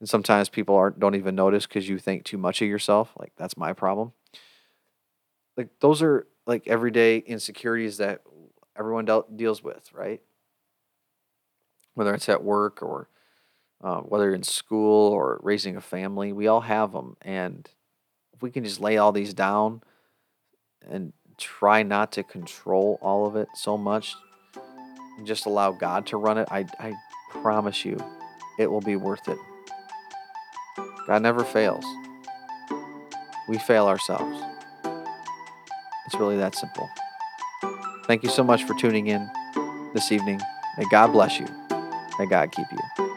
And 0.00 0.08
sometimes 0.08 0.48
people 0.48 0.74
aren't 0.74 0.98
don't 0.98 1.14
even 1.14 1.34
notice 1.34 1.66
because 1.66 1.88
you 1.88 1.98
think 1.98 2.24
too 2.24 2.38
much 2.38 2.62
of 2.62 2.68
yourself. 2.68 3.12
Like 3.18 3.32
that's 3.36 3.56
my 3.56 3.72
problem. 3.72 4.12
Like 5.56 5.68
those 5.80 6.02
are 6.02 6.26
like 6.46 6.66
everyday 6.66 7.18
insecurities 7.18 7.98
that 7.98 8.22
everyone 8.76 9.06
deals 9.36 9.62
with, 9.62 9.90
right? 9.92 10.20
Whether 11.94 12.14
it's 12.14 12.28
at 12.28 12.42
work 12.42 12.82
or 12.82 13.08
uh, 13.82 14.00
whether 14.00 14.34
in 14.34 14.42
school 14.42 15.12
or 15.12 15.40
raising 15.42 15.76
a 15.76 15.80
family, 15.80 16.32
we 16.32 16.46
all 16.46 16.60
have 16.60 16.92
them. 16.92 17.16
And 17.22 17.68
if 18.34 18.42
we 18.42 18.50
can 18.50 18.64
just 18.64 18.80
lay 18.80 18.98
all 18.98 19.12
these 19.12 19.34
down 19.34 19.82
and 20.88 21.12
try 21.38 21.82
not 21.82 22.12
to 22.12 22.22
control 22.22 22.98
all 23.00 23.26
of 23.26 23.36
it 23.36 23.48
so 23.54 23.78
much 23.78 24.14
and 25.16 25.26
just 25.26 25.46
allow 25.46 25.72
God 25.72 26.06
to 26.08 26.16
run 26.16 26.38
it, 26.38 26.48
I, 26.50 26.66
I 26.78 26.94
promise 27.30 27.84
you 27.84 27.98
it 28.58 28.70
will 28.70 28.80
be 28.80 28.96
worth 28.96 29.28
it. 29.28 29.38
God 31.06 31.22
never 31.22 31.44
fails. 31.44 31.84
We 33.48 33.58
fail 33.58 33.86
ourselves. 33.86 34.49
It's 36.10 36.18
really 36.18 36.38
that 36.38 36.56
simple. 36.56 36.90
Thank 38.06 38.24
you 38.24 38.30
so 38.30 38.42
much 38.42 38.64
for 38.64 38.74
tuning 38.74 39.06
in 39.06 39.30
this 39.94 40.10
evening. 40.10 40.40
May 40.76 40.84
God 40.90 41.12
bless 41.12 41.38
you. 41.38 41.46
May 42.18 42.26
God 42.26 42.50
keep 42.50 42.66
you. 42.72 43.09